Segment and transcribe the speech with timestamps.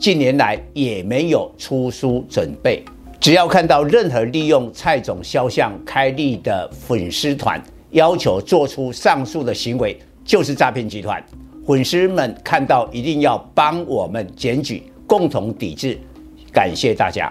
[0.00, 2.82] 近年来也没有出书准备。
[3.20, 11.22] 只要看到任何利用蔡总肖像开立的粉丝团，要求做出上述的行为，就是诈骗集团。
[11.66, 15.98] 粉丝们看到一定要帮我们检举，共同抵制。
[16.50, 17.30] 感谢大家。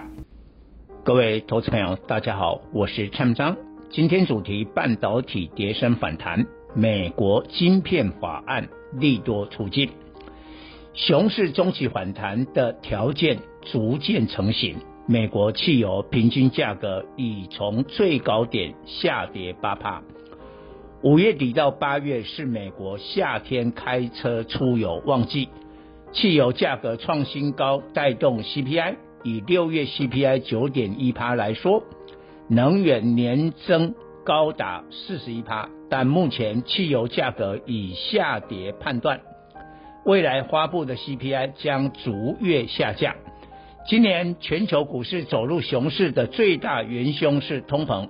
[1.02, 3.56] 各位投资朋友，大家好，我是蔡明彰。
[3.90, 6.46] 今天主题：半导体跌升反弹，
[6.76, 8.68] 美国晶片法案
[9.00, 9.90] 利多出尽，
[10.92, 13.38] 熊市中期反弹的条件
[13.72, 14.76] 逐渐成型。
[15.06, 20.02] 美国汽油平均价格已从最高点下跌八趴。
[21.02, 25.48] 五月底到八月是美国夏天开车出游旺季，
[26.12, 28.96] 汽油价格创新高，带动 CPI。
[29.22, 31.82] 以六月 CPI 九点一趴来说，
[32.48, 39.20] 能源年增高达四十一趴，但目前汽油价格已下跌判断，
[40.10, 43.14] 未来发布的 CPI 将逐月下降。
[43.86, 48.08] 今年全球股市走入熊市的最大元凶是通膨，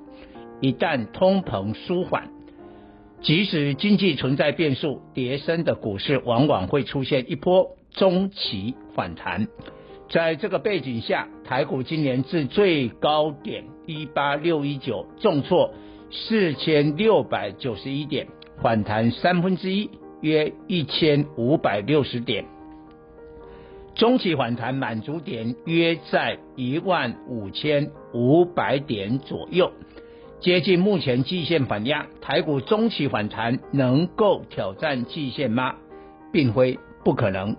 [0.63, 2.31] 一旦通膨舒缓，
[3.21, 9.47] 即使经济存在变数，跌深的股市往往会出现一波中期反弹。
[10.09, 15.75] 在这个背景下，台股今年至最高点一八六一九，重挫
[16.11, 18.27] 四千六百九十一点，
[18.63, 19.91] 反弹三分之一，
[20.21, 22.45] 约一千五百六十点。
[23.95, 29.73] 中期反弹满足点约在一万五千五百点左右，
[30.41, 32.07] 接近目前季线反压。
[32.21, 35.75] 台股中期反弹能够挑战季线吗？
[36.33, 37.57] 并非不可能。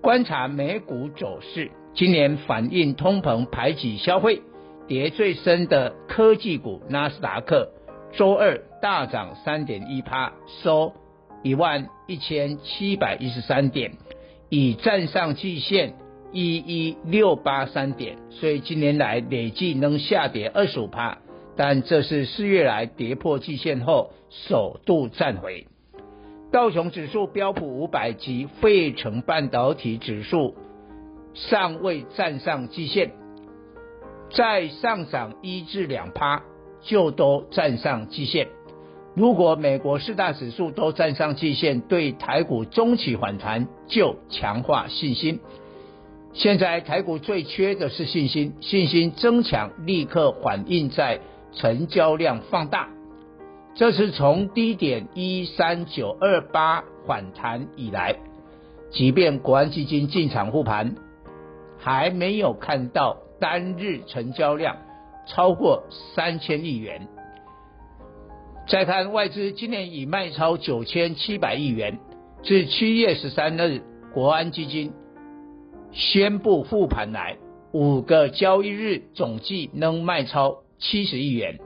[0.00, 1.70] 观察美股走势。
[1.92, 4.42] 今年反映通膨排挤消费，
[4.86, 7.72] 跌最深的科技股纳斯达克，
[8.12, 10.32] 周二大涨三点一趴，
[10.62, 10.92] 收
[11.42, 13.92] 一万一千七百一十三点，
[14.48, 15.94] 已站上季线
[16.32, 21.18] 一一六八三点，所以今年来累计能下跌二十五趴，
[21.56, 25.66] 但这是四月来跌破季线后首度站回。
[26.52, 30.56] 道琼指数、标普五百及费城半导体指数。
[31.32, 33.12] 尚未站上季线，
[34.32, 36.42] 再上涨一至两趴
[36.80, 38.48] 就都站上季线。
[39.14, 45.40] 如果美国四大指数都站上季线，对台股中期反弹就强化信心。
[46.32, 51.20] 现在台股最缺的是信心，信心增强立刻反映在
[51.52, 52.88] 成交量放大。
[53.74, 58.16] 这是从低点一三九二八反弹以来，
[58.90, 60.94] 即便国安基金进场护盘。
[61.82, 64.76] 还没有看到单日成交量
[65.26, 65.84] 超过
[66.14, 67.08] 三千亿元。
[68.70, 71.98] 再看外资今年已卖超九千七百亿元，
[72.44, 73.82] 自七月十三日
[74.14, 74.92] 国安基金
[75.90, 77.36] 宣布复盘来，
[77.72, 81.58] 五个交易日总计能卖超七十亿元。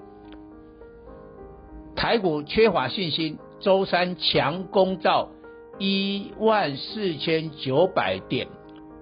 [1.95, 5.29] 台股缺乏信心，周三强攻到
[5.79, 8.49] 一万四千九百点，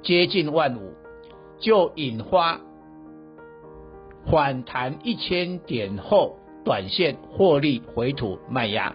[0.02, 0.92] 接近万五。
[1.60, 2.60] 就引发
[4.28, 8.94] 反弹一千点后，短线获利回吐卖压。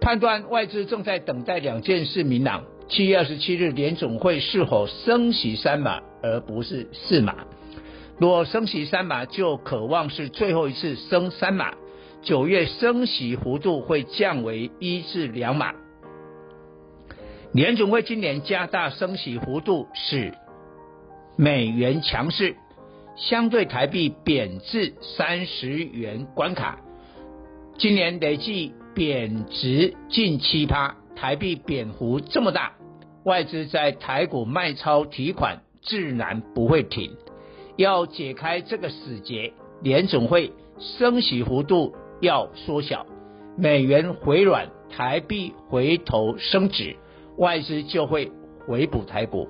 [0.00, 7.36] 判断外资正在等待两件事明朗：七月二十七日联总会是否升息三码，而不是四码？
[8.18, 11.74] 若升息三码，就可望是最后一次升三码。
[12.22, 15.74] 九月升息幅度会降为一至两码。
[17.52, 20.32] 联总会今年加大升息幅度使。
[21.36, 22.56] 美元强势，
[23.16, 26.80] 相对台币贬至三十元关卡，
[27.76, 32.72] 今年累计贬值近七趴，台币贬幅这么大，
[33.24, 37.12] 外资在台股卖超提款自然不会停。
[37.76, 43.06] 要解开这个死结，联总会升息幅度要缩小，
[43.56, 46.96] 美元回软，台币回头升值，
[47.36, 48.30] 外资就会
[48.66, 49.48] 回补台股。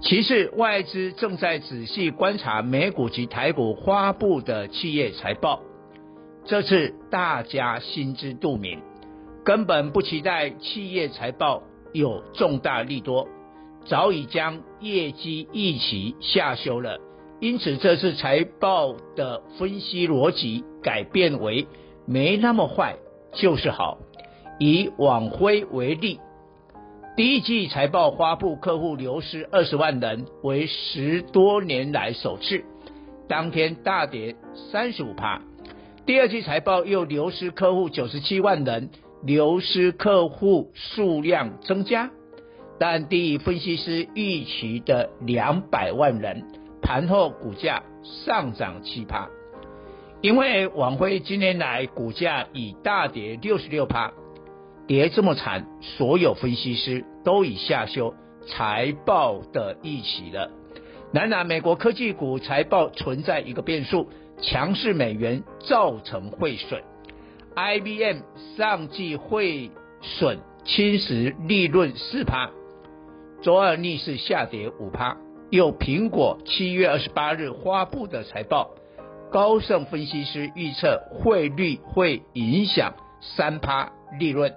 [0.00, 5.60] 其次，外资正在仔细观察美股及台股发布的企业财报，
[6.44, 8.80] 这次大家心知肚明，
[9.44, 13.26] 根本不期待企业财报有重大利多，
[13.86, 17.00] 早已将业绩预期下修了，
[17.40, 21.66] 因此这次财报的分析逻辑改变为
[22.06, 22.94] 没那么坏
[23.32, 23.98] 就是好。
[24.60, 26.20] 以网辉为例，
[27.18, 32.62] 第一季财报发布，客户流失二十万人，为十多年来首次，
[33.28, 34.36] 当天大跌
[34.70, 35.42] 三十五趴。
[36.06, 38.90] 第二季财报又流失客户九十七万人，
[39.24, 42.08] 流失客户数量增加，
[42.78, 46.44] 但低于分析师预期的两百万人。
[46.80, 49.28] 盘后股价上涨七趴，
[50.20, 54.12] 因为网飞今年来股价已大跌六十六趴。
[54.88, 58.14] 跌这么惨，所有分析师都已下修
[58.48, 60.50] 财报的预期了。
[61.12, 64.08] 然而，美国科技股财报存在一个变数，
[64.40, 66.82] 强势美元造成汇损。
[67.54, 68.20] IBM
[68.56, 69.70] 上季汇
[70.00, 72.50] 损侵蚀利润四趴，
[73.42, 75.16] 周二逆势下跌五趴。
[75.50, 78.70] 又苹果七月二十八日发布的财报，
[79.30, 84.54] 高盛分析师预测汇率会影响三趴利润。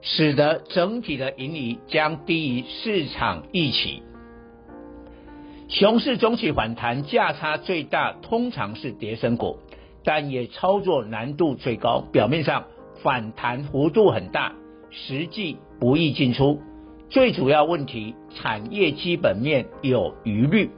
[0.00, 4.02] 使得整体的盈余将低于市场预期。
[5.68, 9.58] 熊市中期反弹价差最大通常是跌升股，
[10.02, 12.00] 但也操作难度最高。
[12.12, 12.64] 表面上
[13.02, 14.54] 反弹幅度很大，
[14.90, 16.62] 实际不易进出。
[17.10, 20.70] 最主要问题，产业基本面有疑虑，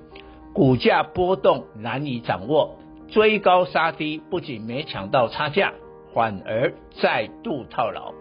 [0.53, 2.77] 股价波动难以掌握，
[3.09, 5.73] 追高杀低不仅没抢到差价，
[6.15, 8.13] 反而再度套牢。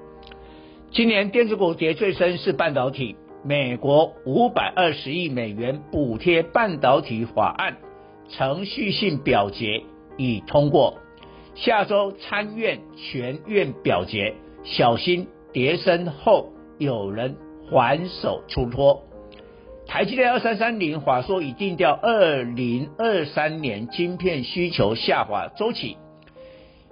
[0.91, 7.77] 今年电子股跌最深是半导体，美国五百二十亿美元补贴半导体法案
[8.27, 9.83] 程序性表决
[10.17, 10.97] 已通过，
[11.53, 14.33] 下周参院全院表决，
[14.63, 16.49] 小心跌深后
[16.79, 17.35] 有人
[17.69, 19.03] 还手出脱。
[19.85, 25.97] 台积电二三三零法说已定调二零二三年晶片需求下滑周期。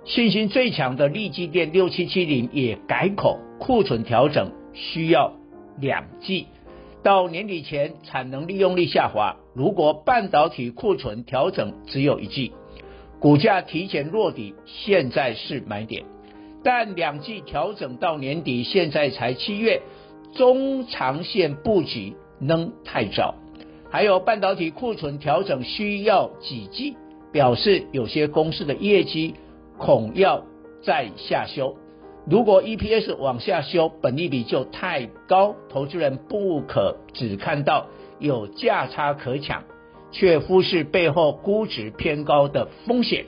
[0.06, 5.33] 信心最强的力积电六七七零也改口，库存调整需要
[5.80, 6.48] 两季，
[7.04, 9.38] 到年底前产能利用率下滑。
[9.54, 12.54] 如果半导体库存调整只有一季，
[13.19, 16.06] 股价提前落底，现在是买点。
[16.63, 19.81] 但两季调整到年底，现在才七月，
[20.33, 23.36] 中长线布局仍太早。
[23.89, 26.98] 还有半导体库存调整需要几季，
[27.31, 29.36] 表示有些公司的业绩。
[29.80, 30.44] 恐要
[30.81, 31.77] 再下修，
[32.30, 37.88] 如果 EPS 往下修，本益比就太高，投资人不可只看到
[38.20, 39.64] 有价差可抢，
[40.12, 43.26] 却忽视背后估值偏高的风险。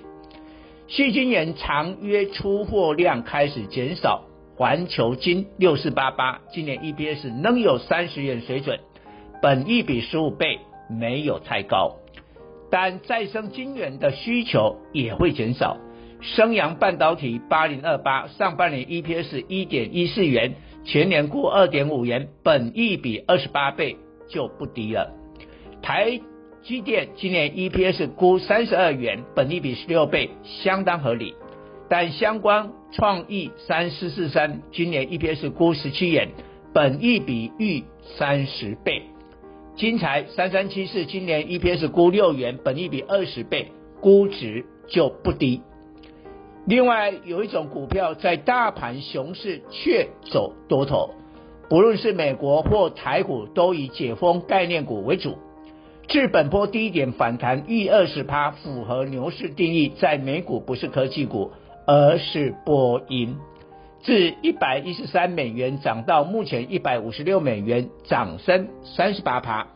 [0.89, 4.25] 矽晶圆长约出货量开始减少，
[4.57, 8.79] 环球金六四八八今年 EPS 仍有三十元水准，
[9.41, 10.59] 本益比十五倍
[10.89, 11.95] 没有太高，
[12.69, 15.77] 但再生金源的需求也会减少。
[16.21, 23.95] 升阳半导体八零二八上半年 EPS 一点一四元，全年估二点五元，本益比二十八倍
[24.27, 25.11] 就不低了。
[25.81, 26.19] 台
[26.61, 31.33] 积电今年 EPS 估三十二元，本益比十六倍，相当合理。
[31.89, 36.29] 但相关创意三四四三今年 EPS 估十七元，
[36.73, 37.83] 本益比逾
[38.17, 39.03] 三十倍。
[39.75, 45.61] 精材三三七四今年 EPS 估六元，本益比二十倍，估值就不低。
[46.69, 51.09] 另外有一种股票在大盘熊市却走多头，
[51.67, 55.39] 不论是美国或台股，都以解封概念股为主。
[56.07, 61.53] 至本波低点反弹逾二十趴，符合牛市定义，在美股不是科技股，
[61.87, 63.35] 而是波音。
[64.03, 69.69] 自一百一十三美元涨到目前一百五十六美元，涨升三十八趴。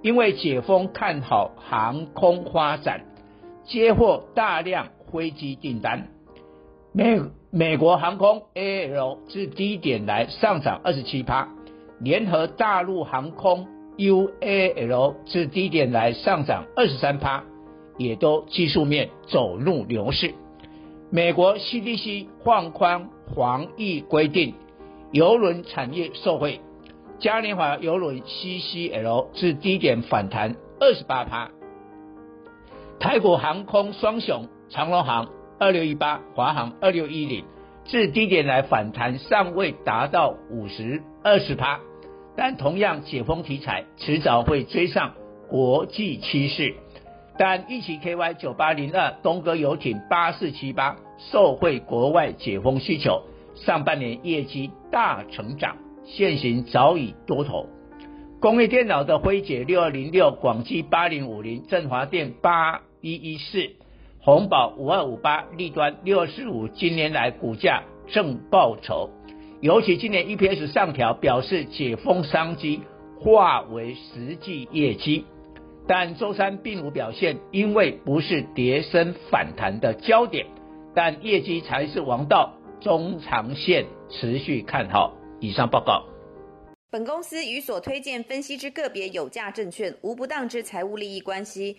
[0.00, 3.02] 因为解封看好航空发展，
[3.66, 6.08] 接获大量飞机订单。
[6.92, 7.20] 美
[7.52, 11.48] 美国航空 A L 自低点来上涨二十七趴，
[12.00, 17.44] 联合大陆航空 UAL 自低点来上涨二十三趴，
[17.96, 20.34] 也都技术面走入牛市。
[21.10, 24.54] 美国 CDC 放宽防疫规定，
[25.12, 26.60] 邮轮产业受惠，
[27.20, 31.50] 嘉年华邮轮 CCL 自低点反弹二十八趴。
[32.98, 35.28] 台股航空双雄长荣航。
[35.60, 37.44] 二六一八，华航二六一零，
[37.84, 41.80] 自低点来反弹尚未达到五十二十趴，
[42.34, 45.12] 但同样解封题材迟早会追上
[45.50, 46.74] 国际趋势。
[47.36, 50.96] 但一起 KY 九八零二，东哥游艇八四七八，
[51.30, 53.22] 受惠国外解封需求，
[53.54, 55.76] 上半年业绩大成长，
[56.06, 57.66] 现行早已多头。
[58.40, 63.72] 工业电脑的辉姐六二零六、广基八零五零、振华电八一一四、
[64.22, 69.08] 鸿宝五二五八、立端六二四五，今年来股价正报酬，
[69.62, 72.82] 尤其今年 EPS 上调，表示解封商机
[73.18, 75.24] 化为实际业绩。
[75.88, 80.46] 但周三并无表现，因为不是跌升反弹的焦点，
[80.94, 85.16] 但业绩才是王道，中长线持续看好。
[85.40, 86.04] 以上报告。
[86.90, 91.78] 本公司与所推荐分析之个别有价证券无不当之财务利益关系。